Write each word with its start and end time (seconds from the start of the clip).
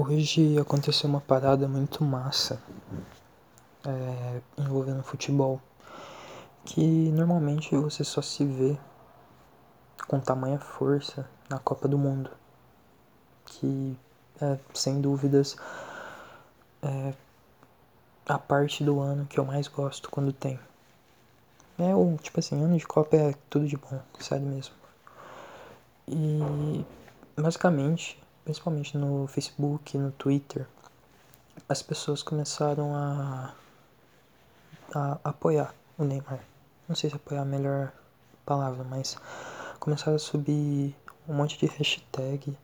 Hoje 0.00 0.56
aconteceu 0.60 1.10
uma 1.10 1.20
parada 1.20 1.66
muito 1.66 2.04
massa 2.04 2.62
é, 3.84 4.40
envolvendo 4.56 5.02
futebol 5.02 5.60
que 6.64 7.10
normalmente 7.10 7.74
você 7.74 8.04
só 8.04 8.22
se 8.22 8.44
vê 8.44 8.78
com 10.06 10.20
tamanha 10.20 10.60
força 10.60 11.28
na 11.50 11.58
Copa 11.58 11.88
do 11.88 11.98
Mundo, 11.98 12.30
que 13.44 13.98
é 14.40 14.56
sem 14.72 15.00
dúvidas 15.00 15.56
é 16.80 17.12
a 18.28 18.38
parte 18.38 18.84
do 18.84 19.00
ano 19.00 19.26
que 19.26 19.40
eu 19.40 19.44
mais 19.44 19.66
gosto 19.66 20.08
quando 20.10 20.32
tem. 20.32 20.60
É 21.76 21.92
o 21.92 22.16
tipo 22.22 22.38
assim, 22.38 22.62
ano 22.62 22.78
de 22.78 22.86
Copa 22.86 23.16
é 23.16 23.34
tudo 23.50 23.66
de 23.66 23.76
bom, 23.76 24.00
sério 24.20 24.46
mesmo. 24.46 24.76
E 26.06 26.86
basicamente 27.36 28.16
principalmente 28.48 28.96
no 28.96 29.26
Facebook, 29.26 29.98
no 29.98 30.10
Twitter, 30.12 30.66
as 31.68 31.82
pessoas 31.82 32.22
começaram 32.22 32.94
a, 32.94 33.52
a 34.94 35.18
apoiar 35.22 35.74
o 35.98 36.04
Neymar. 36.04 36.40
Não 36.88 36.96
sei 36.96 37.10
se 37.10 37.16
apoiar 37.16 37.40
é 37.40 37.42
a 37.42 37.44
melhor 37.44 37.92
palavra, 38.46 38.82
mas 38.84 39.18
começaram 39.78 40.16
a 40.16 40.18
subir 40.18 40.96
um 41.28 41.34
monte 41.34 41.58
de 41.58 41.66
hashtag, 41.66 42.56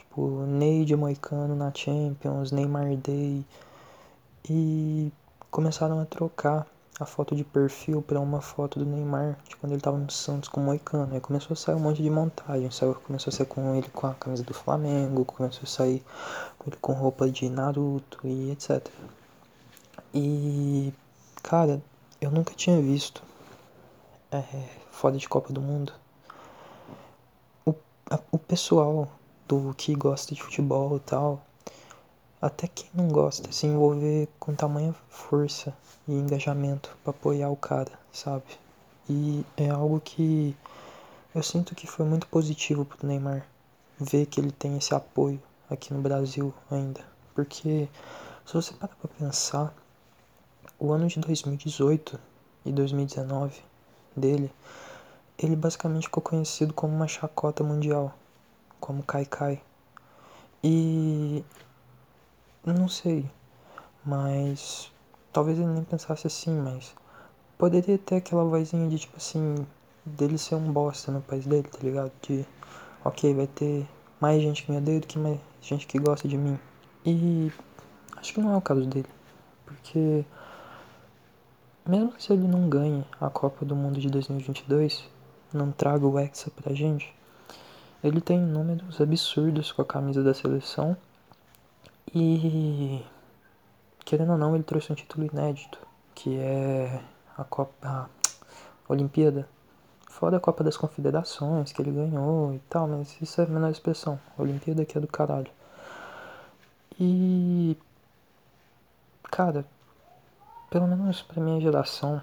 tipo 0.00 0.46
Ney 0.46 0.84
de 0.84 0.96
Moicano 0.96 1.54
na 1.54 1.72
Champions, 1.72 2.50
Neymar 2.50 2.96
Day, 2.96 3.46
e 4.48 5.12
começaram 5.48 6.00
a 6.00 6.06
trocar 6.06 6.66
a 7.00 7.06
foto 7.06 7.34
de 7.34 7.42
perfil 7.42 8.02
para 8.02 8.20
uma 8.20 8.42
foto 8.42 8.78
do 8.78 8.84
Neymar 8.84 9.38
de 9.48 9.56
quando 9.56 9.72
ele 9.72 9.80
estava 9.80 9.96
no 9.96 10.10
Santos 10.10 10.50
com 10.50 10.60
o 10.60 10.64
Moicano. 10.64 11.14
Aí 11.14 11.20
começou 11.20 11.54
a 11.54 11.56
sair 11.56 11.74
um 11.74 11.80
monte 11.80 12.02
de 12.02 12.10
montagem. 12.10 12.70
Saiu, 12.70 12.94
começou 12.94 13.30
a 13.30 13.34
sair 13.34 13.46
com 13.46 13.74
ele 13.74 13.88
com 13.88 14.06
a 14.06 14.14
camisa 14.14 14.44
do 14.44 14.52
Flamengo, 14.52 15.24
começou 15.24 15.62
a 15.64 15.66
sair 15.66 16.04
com 16.58 16.68
ele 16.68 16.76
com 16.78 16.92
roupa 16.92 17.30
de 17.30 17.48
Naruto 17.48 18.20
e 18.22 18.50
etc. 18.50 18.86
E 20.12 20.92
cara, 21.42 21.82
eu 22.20 22.30
nunca 22.30 22.52
tinha 22.54 22.78
visto 22.82 23.22
é, 24.30 24.44
de 25.16 25.28
Copa 25.28 25.52
do 25.54 25.62
Mundo. 25.62 25.94
O, 27.64 27.74
a, 28.10 28.20
o 28.30 28.38
pessoal 28.38 29.08
do 29.48 29.74
que 29.74 29.94
gosta 29.94 30.34
de 30.34 30.42
futebol 30.42 30.96
e 30.98 31.00
tal 31.00 31.42
até 32.40 32.66
quem 32.66 32.88
não 32.94 33.08
gosta 33.08 33.52
se 33.52 33.66
envolver 33.66 34.28
com 34.38 34.54
tamanha 34.54 34.94
força 35.08 35.76
e 36.08 36.12
engajamento 36.12 36.96
para 37.02 37.10
apoiar 37.10 37.50
o 37.50 37.56
cara, 37.56 37.92
sabe? 38.12 38.44
E 39.08 39.44
é 39.56 39.68
algo 39.68 40.00
que 40.00 40.56
eu 41.34 41.42
sinto 41.42 41.74
que 41.74 41.86
foi 41.86 42.06
muito 42.06 42.26
positivo 42.26 42.84
pro 42.84 43.06
Neymar 43.06 43.46
ver 43.98 44.26
que 44.26 44.40
ele 44.40 44.52
tem 44.52 44.76
esse 44.78 44.94
apoio 44.94 45.40
aqui 45.68 45.92
no 45.92 46.00
Brasil 46.00 46.54
ainda, 46.70 47.00
porque 47.34 47.88
se 48.46 48.54
você 48.54 48.72
parar 48.74 48.96
para 48.96 49.10
pensar, 49.18 49.74
o 50.78 50.92
ano 50.92 51.06
de 51.06 51.20
2018 51.20 52.18
e 52.64 52.72
2019 52.72 53.60
dele, 54.16 54.50
ele 55.38 55.54
basicamente 55.54 56.04
ficou 56.04 56.22
conhecido 56.22 56.72
como 56.72 56.94
uma 56.94 57.06
chacota 57.06 57.62
mundial, 57.62 58.14
como 58.80 59.02
Kai 59.02 59.26
Kai. 59.26 59.62
E 60.64 61.44
não 62.64 62.88
sei. 62.88 63.30
Mas. 64.04 64.92
Talvez 65.32 65.58
ele 65.58 65.68
nem 65.68 65.84
pensasse 65.84 66.26
assim, 66.26 66.58
mas. 66.58 66.94
Poderia 67.58 67.98
ter 67.98 68.16
aquela 68.16 68.44
vozinha 68.44 68.88
de 68.88 68.98
tipo 68.98 69.16
assim. 69.16 69.66
Dele 70.04 70.38
ser 70.38 70.54
um 70.54 70.72
bosta 70.72 71.12
no 71.12 71.20
país 71.20 71.46
dele, 71.46 71.68
tá 71.68 71.78
ligado? 71.82 72.12
De. 72.22 72.46
Ok, 73.04 73.34
vai 73.34 73.46
ter 73.46 73.86
mais 74.20 74.42
gente 74.42 74.64
que 74.64 74.72
me 74.72 74.78
odeia 74.78 75.00
do 75.00 75.06
que 75.06 75.18
mais 75.18 75.38
gente 75.60 75.86
que 75.86 75.98
gosta 75.98 76.26
de 76.28 76.36
mim. 76.36 76.58
E. 77.04 77.52
Acho 78.16 78.34
que 78.34 78.40
não 78.40 78.54
é 78.54 78.56
o 78.56 78.60
caso 78.60 78.86
dele. 78.86 79.08
Porque. 79.64 80.24
Mesmo 81.88 82.12
se 82.18 82.32
ele 82.32 82.46
não 82.46 82.68
ganhe 82.68 83.04
a 83.20 83.30
Copa 83.30 83.64
do 83.64 83.74
Mundo 83.74 83.98
de 83.98 84.08
2022, 84.10 85.08
não 85.52 85.72
traga 85.72 86.06
o 86.06 86.18
Hexa 86.18 86.50
pra 86.50 86.74
gente, 86.74 87.12
ele 88.04 88.20
tem 88.20 88.38
números 88.38 89.00
absurdos 89.00 89.72
com 89.72 89.82
a 89.82 89.84
camisa 89.84 90.22
da 90.22 90.32
seleção 90.32 90.96
e 92.14 93.04
querendo 94.04 94.32
ou 94.32 94.38
não, 94.38 94.54
ele 94.54 94.64
trouxe 94.64 94.90
um 94.92 94.94
título 94.94 95.26
inédito, 95.26 95.78
que 96.14 96.36
é 96.38 97.00
a 97.36 97.44
Copa 97.44 97.78
a 97.82 98.08
Olimpíada. 98.88 99.48
Fora 100.08 100.38
a 100.38 100.40
Copa 100.40 100.64
das 100.64 100.76
Confederações 100.76 101.72
que 101.72 101.80
ele 101.80 101.92
ganhou 101.92 102.52
e 102.52 102.58
tal, 102.68 102.88
mas 102.88 103.16
isso 103.22 103.40
é 103.40 103.44
a 103.44 103.46
menor 103.46 103.70
expressão. 103.70 104.18
A 104.36 104.42
Olimpíada 104.42 104.84
que 104.84 104.98
é 104.98 105.00
do 105.00 105.06
caralho. 105.06 105.50
E 106.98 107.76
cara, 109.30 109.64
pelo 110.68 110.88
menos 110.88 111.22
pra 111.22 111.40
minha 111.40 111.60
geração, 111.60 112.20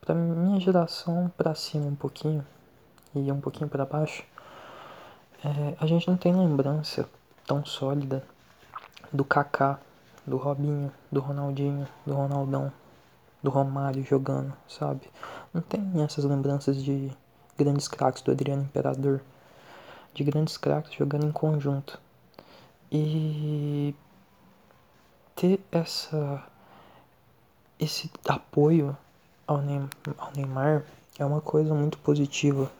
pra 0.00 0.14
minha 0.14 0.60
geração 0.60 1.32
pra 1.36 1.54
cima 1.54 1.86
um 1.86 1.96
pouquinho 1.96 2.46
e 3.14 3.32
um 3.32 3.40
pouquinho 3.40 3.70
para 3.70 3.86
baixo, 3.86 4.22
é, 5.42 5.74
a 5.80 5.86
gente 5.86 6.06
não 6.06 6.16
tem 6.16 6.34
lembrança 6.34 7.08
tão 7.46 7.64
sólida 7.64 8.22
do 9.12 9.24
Kaká, 9.24 9.78
do 10.26 10.36
Robinho, 10.36 10.92
do 11.10 11.20
Ronaldinho, 11.20 11.86
do 12.06 12.14
Ronaldão, 12.14 12.72
do 13.42 13.50
Romário 13.50 14.02
jogando, 14.04 14.52
sabe? 14.68 15.02
Não 15.52 15.62
tem 15.62 15.80
essas 16.02 16.24
lembranças 16.24 16.82
de 16.82 17.10
grandes 17.56 17.88
craques 17.88 18.22
do 18.22 18.30
Adriano 18.30 18.62
Imperador, 18.62 19.20
de 20.14 20.24
grandes 20.24 20.56
craques 20.56 20.92
jogando 20.94 21.26
em 21.26 21.32
conjunto. 21.32 21.98
E 22.90 23.94
ter 25.34 25.60
essa 25.70 26.44
esse 27.78 28.10
apoio 28.26 28.96
ao 29.46 29.62
Neymar 29.62 30.84
é 31.18 31.24
uma 31.24 31.40
coisa 31.40 31.72
muito 31.74 31.96
positiva, 31.98 32.70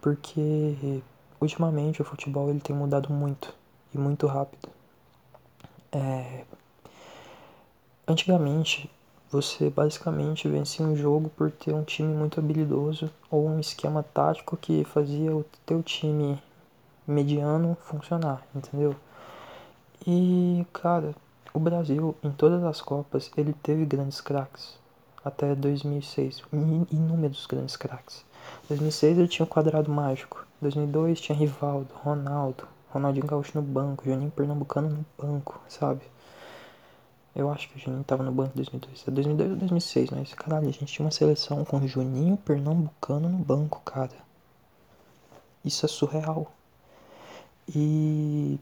porque 0.00 1.02
ultimamente 1.40 2.00
o 2.00 2.04
futebol 2.04 2.48
ele 2.50 2.60
tem 2.60 2.74
mudado 2.74 3.12
muito 3.12 3.52
e 3.92 3.98
muito 3.98 4.26
rápido. 4.26 4.77
É... 5.92 6.44
Antigamente, 8.06 8.90
você 9.30 9.68
basicamente 9.68 10.48
vencia 10.48 10.84
um 10.84 10.96
jogo 10.96 11.28
por 11.30 11.50
ter 11.50 11.74
um 11.74 11.84
time 11.84 12.14
muito 12.14 12.40
habilidoso 12.40 13.10
ou 13.30 13.46
um 13.46 13.60
esquema 13.60 14.02
tático 14.02 14.56
que 14.56 14.84
fazia 14.84 15.34
o 15.34 15.44
teu 15.66 15.82
time 15.82 16.42
mediano 17.06 17.76
funcionar, 17.82 18.42
entendeu? 18.54 18.96
E, 20.06 20.66
cara, 20.72 21.14
o 21.52 21.58
Brasil, 21.58 22.14
em 22.22 22.30
todas 22.30 22.62
as 22.64 22.80
Copas, 22.80 23.30
ele 23.36 23.52
teve 23.52 23.84
grandes 23.84 24.20
craques. 24.20 24.78
Até 25.24 25.54
2006, 25.54 26.42
inúmeros 26.90 27.44
grandes 27.46 27.76
craques. 27.76 28.24
2006 28.68 29.18
ele 29.18 29.28
tinha 29.28 29.44
o 29.44 29.48
quadrado 29.48 29.90
mágico. 29.90 30.46
2002 30.62 31.20
tinha 31.20 31.36
Rivaldo, 31.36 31.88
Ronaldo, 32.02 32.66
Ronaldinho 32.90 33.26
Gaúcho 33.26 33.52
no 33.54 33.62
banco, 33.62 34.04
Juninho 34.04 34.30
Pernambucano 34.30 34.88
no 34.88 35.06
banco, 35.18 35.60
sabe? 35.68 36.02
Eu 37.34 37.50
acho 37.50 37.68
que 37.68 37.76
o 37.76 37.78
Juninho 37.78 38.04
tava 38.04 38.22
no 38.22 38.32
banco 38.32 38.52
em 38.54 38.56
2002. 38.56 39.04
É 39.06 39.10
2002 39.10 39.50
ou 39.50 39.56
2006, 39.56 40.10
mas 40.10 40.34
caralho, 40.34 40.68
a 40.68 40.72
gente 40.72 40.86
tinha 40.86 41.04
uma 41.04 41.10
seleção 41.10 41.64
com 41.64 41.86
Juninho 41.86 42.36
Pernambucano 42.38 43.28
no 43.28 43.38
banco, 43.38 43.80
cara. 43.84 44.16
Isso 45.64 45.84
é 45.84 45.88
surreal. 45.88 46.50
E 47.68 48.58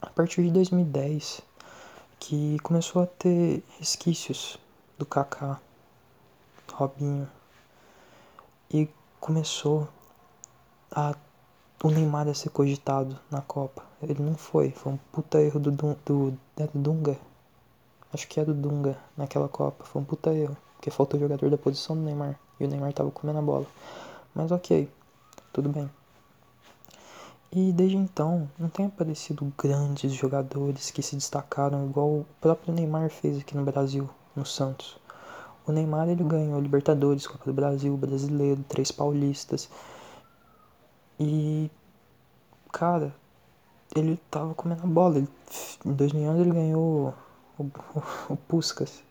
a 0.00 0.08
partir 0.08 0.42
de 0.42 0.50
2010 0.50 1.42
que 2.18 2.58
começou 2.60 3.02
a 3.02 3.06
ter 3.06 3.62
resquícios 3.78 4.58
do 4.98 5.04
Kaká, 5.04 5.60
Robinho 6.72 7.28
e 8.70 8.88
começou 9.20 9.88
a 10.90 11.14
o 11.84 11.90
Neymar 11.90 12.26
ia 12.26 12.34
ser 12.34 12.48
cogitado 12.48 13.14
na 13.30 13.42
Copa. 13.42 13.82
Ele 14.02 14.22
não 14.22 14.34
foi. 14.34 14.70
Foi 14.70 14.94
um 14.94 14.98
puta 15.12 15.38
erro 15.38 15.60
do, 15.60 15.70
do, 15.70 15.94
do, 16.06 16.38
é 16.56 16.66
do 16.66 16.78
Dunga. 16.78 17.18
Acho 18.10 18.26
que 18.26 18.40
é 18.40 18.44
do 18.44 18.54
Dunga 18.54 18.96
naquela 19.14 19.50
Copa. 19.50 19.84
Foi 19.84 20.00
um 20.00 20.04
puta 20.04 20.32
erro. 20.32 20.56
Porque 20.76 20.90
faltou 20.90 21.20
jogador 21.20 21.50
da 21.50 21.58
posição 21.58 21.94
do 21.94 22.00
Neymar. 22.00 22.40
E 22.58 22.64
o 22.64 22.68
Neymar 22.68 22.94
tava 22.94 23.10
comendo 23.10 23.38
a 23.38 23.42
bola. 23.42 23.66
Mas 24.34 24.50
ok. 24.50 24.88
Tudo 25.52 25.68
bem. 25.68 25.90
E 27.52 27.70
desde 27.70 27.98
então, 27.98 28.48
não 28.58 28.70
tem 28.70 28.86
aparecido 28.86 29.52
grandes 29.58 30.10
jogadores 30.14 30.90
que 30.90 31.02
se 31.02 31.14
destacaram 31.14 31.84
igual 31.84 32.08
o 32.08 32.26
próprio 32.40 32.72
Neymar 32.72 33.10
fez 33.10 33.38
aqui 33.38 33.54
no 33.54 33.62
Brasil, 33.62 34.08
no 34.34 34.46
Santos. 34.46 34.96
O 35.66 35.70
Neymar 35.70 36.08
ele 36.08 36.24
ganhou 36.24 36.58
Libertadores, 36.58 37.26
Copa 37.26 37.44
do 37.44 37.52
Brasil, 37.52 37.94
Brasileiro, 37.94 38.64
três 38.70 38.90
paulistas. 38.90 39.68
E, 41.18 41.70
cara, 42.72 43.14
ele 43.94 44.20
tava 44.30 44.54
comendo 44.54 44.82
a 44.82 44.86
bola. 44.86 45.18
Ele, 45.18 45.28
em 45.84 45.92
2011 45.92 46.40
ele 46.40 46.50
ganhou 46.50 47.14
o, 47.58 47.62
o, 47.62 48.02
o 48.30 48.36
Puskas 48.36 49.02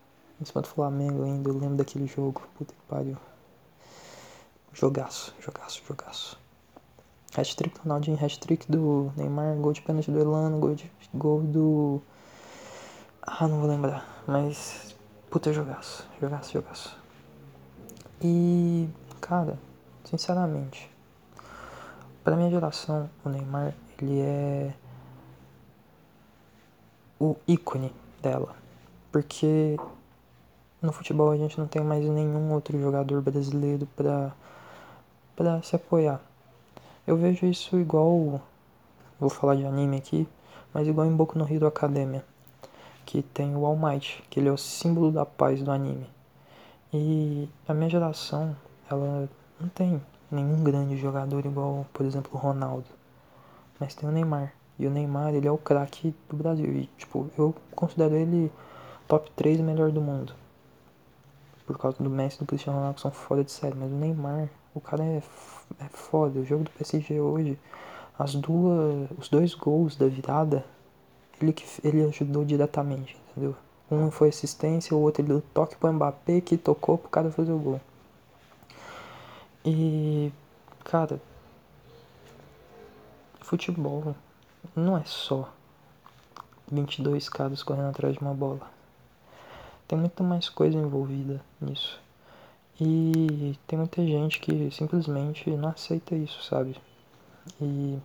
em 0.42 0.46
cima 0.46 0.62
do 0.62 0.68
Flamengo 0.68 1.24
ainda. 1.24 1.50
Eu 1.50 1.58
lembro 1.58 1.78
daquele 1.78 2.08
jogo. 2.08 2.42
Puta 2.58 2.74
que 2.74 2.82
pariu. 2.88 3.18
Jogaço, 4.74 5.34
jogaço, 5.40 5.82
jogaço. 5.88 6.40
Hat-trick 7.36 7.76
do 7.76 7.84
Ronaldinho, 7.84 8.18
hat-trick 8.24 8.72
do 8.72 9.12
Neymar, 9.16 9.56
gol 9.56 9.74
de 9.74 9.82
pênalti 9.82 10.12
do 10.12 10.20
Elano, 10.20 10.60
gol, 10.60 10.76
de, 10.76 10.92
gol 11.14 11.42
do... 11.42 12.02
Ah, 13.22 13.48
não 13.48 13.60
vou 13.60 13.68
lembrar, 13.68 14.24
mas... 14.28 14.96
Puta, 15.32 15.52
jogaço, 15.52 16.08
jogaço, 16.22 16.52
jogaço. 16.54 16.98
E, 18.22 18.88
cara, 19.20 19.58
sinceramente, 20.06 20.93
pra 22.24 22.36
minha 22.36 22.50
geração, 22.50 23.10
o 23.24 23.30
Neymar, 23.30 23.74
ele 24.02 24.22
é 24.22 24.74
o 27.20 27.36
ícone 27.48 27.94
dela. 28.22 28.56
Porque 29.12 29.78
no 30.82 30.92
futebol 30.92 31.32
a 31.32 31.38
gente 31.38 31.60
não 31.60 31.68
tem 31.68 31.84
mais 31.84 32.04
nenhum 32.06 32.52
outro 32.54 32.80
jogador 32.80 33.22
brasileiro 33.22 33.88
pra, 33.96 34.32
pra 35.36 35.62
se 35.62 35.76
apoiar. 35.76 36.20
Eu 37.06 37.18
vejo 37.18 37.46
isso 37.46 37.78
igual. 37.80 38.42
Vou 39.20 39.30
falar 39.30 39.56
de 39.56 39.66
anime 39.66 39.98
aqui, 39.98 40.28
mas 40.74 40.88
igual 40.88 41.08
em 41.08 41.16
Boku 41.16 41.38
no 41.38 41.52
Hero 41.52 41.68
Academia. 41.68 42.26
Que 43.06 43.22
tem 43.22 43.56
o 43.56 43.66
All 43.66 43.78
Might, 43.78 44.24
que 44.30 44.40
ele 44.40 44.50
é 44.50 44.52
o 44.52 44.58
símbolo 44.58 45.12
da 45.12 45.26
paz 45.26 45.62
do 45.62 45.72
anime. 45.72 46.10
E 46.94 47.50
a 47.68 47.74
minha 47.74 47.90
geração, 47.90 48.56
ela 48.90 49.30
não 49.60 49.70
tem 49.70 50.02
nenhum 50.34 50.64
grande 50.64 50.98
jogador 50.98 51.46
igual, 51.46 51.86
por 51.94 52.06
exemplo, 52.06 52.32
o 52.34 52.38
Ronaldo. 52.38 52.86
Mas 53.80 53.96
tem 53.96 54.08
o 54.08 54.12
Neymar. 54.12 54.54
E 54.78 54.88
o 54.88 54.90
Neymar, 54.90 55.34
ele 55.34 55.48
é 55.48 55.52
o 55.52 55.58
craque 55.58 56.14
do 56.30 56.36
Brasil. 56.36 56.66
E, 56.66 56.90
tipo, 56.98 57.30
eu 57.38 57.54
considero 57.76 58.16
ele 58.16 58.52
top 59.08 59.32
3 59.36 59.62
melhor 59.62 59.92
do 59.92 60.02
mundo. 60.02 60.34
Por 61.66 61.78
causa 61.78 62.04
do 62.04 62.10
Messi 62.10 62.38
e 62.38 62.40
do 62.40 62.46
Cristiano 62.46 62.78
Ronaldo, 62.78 62.96
que 62.96 63.02
são 63.02 63.12
fora 63.12 63.44
de 63.44 63.52
série. 63.52 63.76
Mas 63.76 63.92
o 63.92 63.96
Neymar, 63.96 64.50
o 64.74 64.82
cara 64.82 65.04
é, 65.04 65.22
é 65.80 65.90
foda. 65.92 66.40
O 66.40 66.46
jogo 66.46 66.64
do 66.64 66.72
PSG 66.72 67.20
hoje, 67.20 67.58
as 68.18 68.36
duas, 68.36 69.10
os 69.18 69.30
dois 69.30 69.54
gols 69.54 69.96
da 69.96 70.08
virada, 70.08 70.66
ele, 71.42 71.54
que, 71.54 71.66
ele 71.84 72.04
ajudou 72.04 72.44
diretamente, 72.44 73.18
entendeu? 73.32 73.56
Um 73.92 74.10
foi 74.10 74.30
assistência, 74.30 74.96
o 74.96 75.02
outro 75.02 75.22
ele 75.22 75.30
deu 75.30 75.44
toque 75.54 75.76
pro 75.76 75.92
Mbappé 75.92 76.42
que 76.42 76.58
tocou 76.58 76.98
pro 76.98 77.10
cara 77.10 77.32
fazer 77.32 77.52
o 77.52 77.60
gol. 77.60 77.82
E, 79.66 80.32
cara, 80.84 81.22
futebol 83.40 84.16
não 84.76 84.98
é 84.98 85.04
só 85.06 85.50
22 86.72 87.30
caras 87.30 87.64
correndo 87.64 87.90
atrás 87.90 88.16
de 88.16 88.22
uma 88.22 88.34
bola. 88.34 88.70
Tem 89.88 89.98
muita 89.98 90.24
mais 90.24 90.50
coisa 90.50 90.78
envolvida 90.78 91.40
nisso. 91.62 92.00
E 92.82 93.58
tem 93.68 93.78
muita 93.78 94.04
gente 94.06 94.40
que 94.40 94.72
simplesmente 94.72 95.50
não 95.52 95.70
aceita 95.70 96.16
isso, 96.16 96.44
sabe? 96.44 96.76
E 97.62 98.00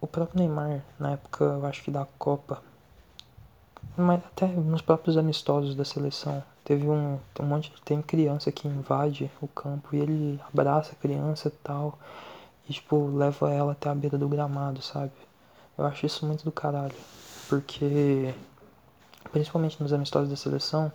o 0.00 0.06
próprio 0.06 0.38
Neymar, 0.38 0.82
na 0.98 1.12
época, 1.12 1.44
eu 1.44 1.66
acho 1.66 1.82
que 1.82 1.90
da 1.90 2.06
Copa, 2.18 2.62
mas 3.96 4.24
até 4.24 4.46
nos 4.46 4.80
próprios 4.80 5.16
amistosos 5.16 5.74
da 5.74 5.84
seleção, 5.84 6.42
teve 6.68 6.86
um, 6.86 7.18
um 7.40 7.44
monte, 7.46 7.72
tem 7.82 8.02
criança 8.02 8.52
que 8.52 8.68
invade 8.68 9.30
o 9.40 9.48
campo 9.48 9.96
e 9.96 10.00
ele 10.00 10.40
abraça 10.52 10.92
a 10.92 10.94
criança 10.94 11.48
e 11.48 11.50
tal 11.50 11.98
e, 12.68 12.74
tipo, 12.74 13.06
leva 13.16 13.50
ela 13.50 13.72
até 13.72 13.88
a 13.88 13.94
beira 13.94 14.18
do 14.18 14.28
gramado, 14.28 14.82
sabe? 14.82 15.12
Eu 15.78 15.86
acho 15.86 16.04
isso 16.04 16.26
muito 16.26 16.44
do 16.44 16.52
caralho. 16.52 16.94
Porque, 17.48 18.34
principalmente 19.32 19.82
nos 19.82 19.94
amistosos 19.94 20.28
da 20.28 20.36
seleção, 20.36 20.92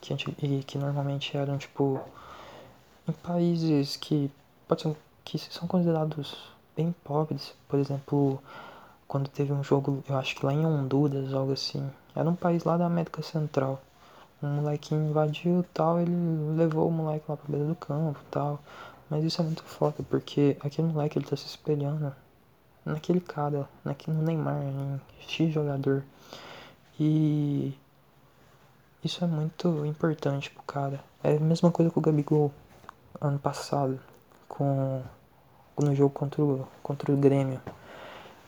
que, 0.00 0.14
e 0.14 0.62
que 0.62 0.78
normalmente 0.78 1.36
eram, 1.36 1.58
tipo, 1.58 2.00
em 3.08 3.12
países 3.12 3.96
que, 3.96 4.30
pode 4.68 4.82
ser, 4.82 4.96
que 5.24 5.38
são 5.38 5.66
considerados 5.66 6.36
bem 6.76 6.94
pobres. 7.02 7.52
Por 7.66 7.80
exemplo, 7.80 8.40
quando 9.08 9.28
teve 9.28 9.52
um 9.52 9.64
jogo, 9.64 10.04
eu 10.08 10.16
acho 10.16 10.36
que 10.36 10.46
lá 10.46 10.52
em 10.52 10.64
Honduras, 10.64 11.34
algo 11.34 11.52
assim. 11.52 11.90
Era 12.14 12.30
um 12.30 12.36
país 12.36 12.62
lá 12.62 12.76
da 12.76 12.86
América 12.86 13.20
Central. 13.22 13.82
Um 14.42 14.48
molequinho 14.56 15.08
invadiu 15.08 15.64
tal, 15.72 16.00
ele 16.00 16.14
levou 16.56 16.88
o 16.88 16.92
moleque 16.92 17.24
lá 17.28 17.36
pra 17.36 17.46
beira 17.48 17.66
do 17.66 17.74
campo 17.74 18.18
tal. 18.30 18.60
Mas 19.08 19.24
isso 19.24 19.40
é 19.40 19.44
muito 19.44 19.62
foda, 19.62 20.02
porque 20.10 20.56
aquele 20.60 20.88
moleque 20.88 21.18
ele 21.18 21.26
tá 21.26 21.36
se 21.36 21.46
espelhando 21.46 22.14
naquele 22.84 23.20
cara, 23.20 23.68
naquele, 23.84 24.16
no 24.16 24.22
Neymar, 24.22 24.62
em 24.62 25.00
X 25.20 25.52
jogador. 25.52 26.04
E 26.98 27.74
isso 29.04 29.22
é 29.24 29.26
muito 29.26 29.86
importante 29.86 30.50
pro 30.50 30.62
cara. 30.64 31.00
É 31.22 31.36
a 31.36 31.40
mesma 31.40 31.70
coisa 31.70 31.90
com 31.90 32.00
o 32.00 32.02
Gabigol 32.02 32.52
ano 33.20 33.38
passado, 33.38 33.98
com 34.48 35.02
no 35.78 35.94
jogo 35.94 36.10
contra 36.10 36.42
o, 36.42 36.66
contra 36.82 37.12
o 37.12 37.16
Grêmio. 37.16 37.60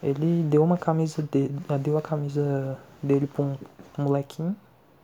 Ele 0.03 0.43
deu 0.45 0.63
uma 0.63 0.79
camisa 0.79 1.23
dele, 1.23 1.55
deu 1.81 1.99
a 1.99 2.03
camisa 2.03 2.79
dele 3.03 3.27
pra 3.27 3.45
um, 3.45 3.57
molequinho 3.99 4.57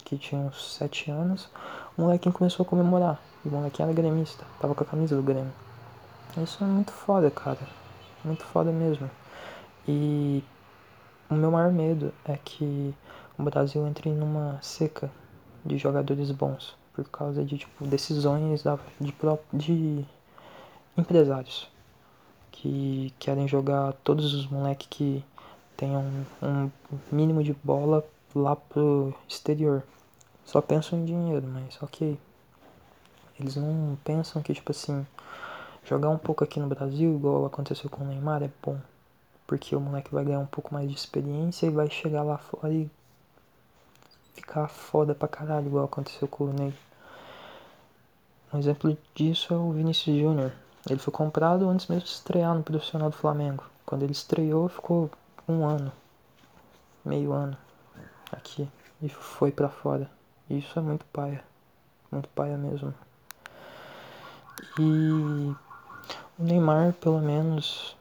que 0.04 0.18
tinha 0.18 0.40
uns 0.40 0.74
7 0.74 1.10
anos. 1.10 1.48
O 1.96 2.02
molequinho 2.02 2.34
começou 2.34 2.64
a 2.64 2.68
comemorar. 2.68 3.20
E 3.44 3.48
o 3.48 3.50
molequinho 3.50 3.86
era 3.88 3.94
gremista, 3.94 4.44
tava 4.60 4.74
com 4.74 4.84
a 4.84 4.86
camisa 4.86 5.16
do 5.16 5.22
Grêmio. 5.22 5.52
Isso 6.42 6.62
é 6.62 6.66
muito 6.66 6.92
foda, 6.92 7.30
cara. 7.30 7.58
Muito 8.24 8.44
foda 8.44 8.70
mesmo. 8.72 9.10
E 9.86 10.42
o 11.28 11.34
meu 11.34 11.50
maior 11.50 11.72
medo 11.72 12.12
é 12.24 12.38
que 12.42 12.94
o 13.38 13.42
Brasil 13.42 13.86
entre 13.86 14.10
numa 14.10 14.58
seca 14.62 15.10
de 15.64 15.78
jogadores 15.78 16.30
bons. 16.30 16.76
Por 16.92 17.04
causa 17.08 17.44
de 17.44 17.58
tipo, 17.58 17.84
decisões 17.86 18.62
de, 19.00 19.14
de 19.52 20.06
empresários 20.96 21.68
que 22.52 23.12
querem 23.18 23.48
jogar 23.48 23.92
todos 24.04 24.32
os 24.32 24.46
moleques 24.46 24.86
que 24.88 25.24
tenham 25.76 26.04
um 26.40 26.70
mínimo 27.10 27.42
de 27.42 27.52
bola 27.64 28.04
lá 28.34 28.56
pro 28.56 29.14
exterior. 29.28 29.82
Só 30.44 30.60
pensam 30.60 30.98
em 30.98 31.04
dinheiro, 31.04 31.46
mas 31.46 31.80
ok. 31.82 32.18
Eles 33.38 33.56
não 33.56 33.96
pensam 34.04 34.42
que, 34.42 34.52
tipo 34.52 34.72
assim, 34.72 35.06
jogar 35.84 36.10
um 36.10 36.18
pouco 36.18 36.44
aqui 36.44 36.60
no 36.60 36.66
Brasil, 36.66 37.14
igual 37.14 37.46
aconteceu 37.46 37.88
com 37.88 38.04
o 38.04 38.06
Neymar, 38.06 38.42
é 38.42 38.50
bom. 38.62 38.78
Porque 39.46 39.74
o 39.74 39.80
moleque 39.80 40.12
vai 40.12 40.24
ganhar 40.24 40.40
um 40.40 40.46
pouco 40.46 40.72
mais 40.72 40.88
de 40.88 40.96
experiência 40.96 41.66
e 41.66 41.70
vai 41.70 41.90
chegar 41.90 42.22
lá 42.22 42.38
fora 42.38 42.72
e 42.72 42.90
ficar 44.34 44.68
foda 44.68 45.14
pra 45.14 45.28
caralho, 45.28 45.66
igual 45.66 45.84
aconteceu 45.84 46.26
com 46.28 46.44
o 46.44 46.52
Ney. 46.52 46.74
Um 48.52 48.58
exemplo 48.58 48.96
disso 49.14 49.52
é 49.52 49.56
o 49.56 49.72
Vinicius 49.72 50.16
Júnior. 50.16 50.52
Ele 50.88 50.98
foi 50.98 51.12
comprado 51.12 51.68
antes 51.68 51.86
mesmo 51.86 52.04
de 52.04 52.10
estrear 52.10 52.54
no 52.54 52.62
profissional 52.62 53.10
do 53.10 53.16
Flamengo. 53.16 53.64
Quando 53.84 54.02
ele 54.02 54.12
estreou, 54.12 54.68
ficou 54.68 55.10
um 55.48 55.64
ano, 55.66 55.92
meio 57.04 57.32
ano 57.32 57.56
aqui 58.34 58.68
e 59.02 59.08
foi 59.08 59.50
para 59.50 59.68
fora. 59.68 60.10
Isso 60.48 60.78
é 60.78 60.82
muito 60.82 61.04
paia, 61.06 61.42
muito 62.10 62.28
paia 62.28 62.56
mesmo. 62.56 62.94
E 64.78 65.54
o 66.38 66.42
Neymar, 66.42 66.92
pelo 66.94 67.20
menos, 67.20 67.96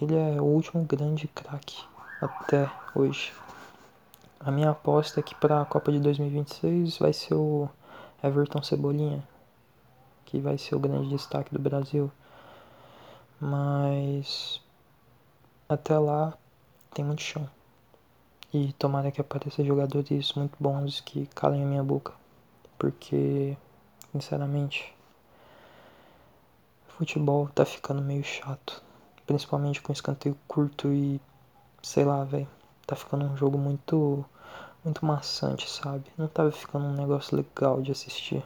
ele 0.00 0.14
é 0.14 0.40
o 0.40 0.44
último 0.44 0.84
grande 0.84 1.28
craque 1.28 1.84
até 2.20 2.70
hoje. 2.94 3.32
A 4.40 4.50
minha 4.50 4.70
aposta 4.70 5.20
é 5.20 5.22
que 5.22 5.34
para 5.34 5.62
a 5.62 5.64
Copa 5.64 5.92
de 5.92 6.00
2026 6.00 6.98
vai 6.98 7.12
ser 7.12 7.34
o 7.34 7.68
Everton 8.22 8.62
Cebolinha, 8.62 9.22
que 10.24 10.40
vai 10.40 10.58
ser 10.58 10.74
o 10.74 10.80
grande 10.80 11.08
destaque 11.08 11.52
do 11.52 11.60
Brasil. 11.60 12.10
Mas 13.40 14.60
até 15.68 15.98
lá 15.98 16.34
tem 16.92 17.04
muito 17.04 17.22
chão. 17.22 17.48
E 18.52 18.72
tomara 18.74 19.10
que 19.10 19.20
apareça 19.20 19.64
jogadores 19.64 20.32
muito 20.34 20.54
bons 20.60 21.00
que 21.00 21.26
calem 21.34 21.62
a 21.62 21.66
minha 21.66 21.82
boca. 21.82 22.12
Porque, 22.78 23.56
sinceramente, 24.12 24.94
futebol 26.88 27.48
tá 27.48 27.64
ficando 27.64 28.02
meio 28.02 28.22
chato. 28.22 28.82
Principalmente 29.26 29.80
com 29.80 29.92
escanteio 29.92 30.36
curto 30.46 30.92
e 30.92 31.20
sei 31.82 32.04
lá, 32.04 32.24
velho. 32.24 32.48
Tá 32.86 32.94
ficando 32.94 33.24
um 33.24 33.36
jogo 33.36 33.56
muito 33.56 34.24
muito 34.84 35.06
maçante, 35.06 35.70
sabe? 35.70 36.04
Não 36.18 36.26
tava 36.26 36.50
ficando 36.50 36.84
um 36.86 36.94
negócio 36.94 37.36
legal 37.36 37.80
de 37.80 37.92
assistir. 37.92 38.44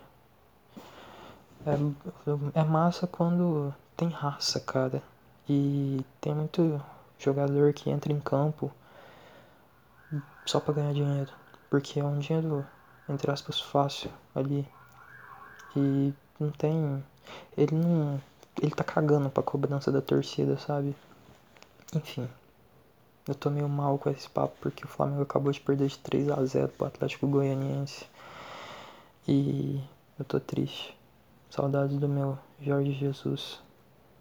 É, 1.67 2.61
é 2.61 2.65
massa 2.65 3.07
quando 3.07 3.75
tem 3.97 4.09
raça, 4.09 4.61
cara. 4.61 5.03
E 5.49 6.05
tem 6.21 6.35
muito 6.35 6.81
jogador 7.19 7.73
que 7.73 7.91
entra 7.91 8.13
em 8.13 8.21
campo 8.21 8.71
só 10.45 10.61
pra 10.61 10.75
ganhar 10.75 10.93
dinheiro. 10.93 11.33
Porque 11.71 12.01
é 12.01 12.05
um 12.05 12.19
dinheiro, 12.19 12.67
entre 13.09 13.31
aspas, 13.31 13.61
fácil 13.61 14.11
ali. 14.35 14.67
E 15.75 16.13
não 16.39 16.51
tem. 16.51 17.05
Ele 17.57 17.75
não 17.75 18.21
ele 18.61 18.71
tá 18.71 18.85
cagando 18.85 19.29
pra 19.29 19.43
cobrança 19.43 19.93
da 19.93 20.01
torcida, 20.01 20.57
sabe? 20.57 20.97
Enfim. 21.95 22.29
Eu 23.29 23.35
tô 23.35 23.51
meio 23.51 23.69
mal 23.69 23.99
com 23.99 24.09
esse 24.09 24.29
papo 24.31 24.55
porque 24.61 24.85
o 24.85 24.89
Flamengo 24.89 25.23
acabou 25.23 25.53
de 25.53 25.61
perder 25.61 25.89
de 25.89 25.99
3 25.99 26.31
a 26.31 26.45
0 26.45 26.69
pro 26.69 26.87
Atlético 26.87 27.27
Goianiense. 27.27 28.07
E 29.27 29.83
eu 30.19 30.25
tô 30.25 30.39
triste. 30.39 30.97
Saudades 31.51 31.99
do 31.99 32.09
meu 32.09 32.39
Jorge 32.61 32.93
Jesus. 32.93 33.61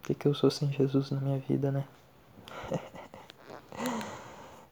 que, 0.03 0.15
que 0.15 0.27
eu 0.27 0.33
sou 0.33 0.49
sem 0.49 0.71
Jesus 0.71 1.11
na 1.11 1.19
minha 1.19 1.39
vida, 1.39 1.71
né? 1.71 1.85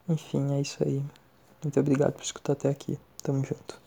Enfim, 0.07 0.53
é 0.53 0.61
isso 0.61 0.83
aí. 0.83 1.03
Muito 1.63 1.79
obrigado 1.79 2.13
por 2.13 2.23
escutar 2.23 2.53
até 2.53 2.69
aqui. 2.69 2.97
Tamo 3.21 3.43
junto. 3.45 3.82